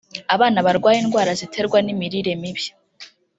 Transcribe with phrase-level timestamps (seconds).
[0.35, 2.65] abana barwaye indwara ziterwa n’imirire mibi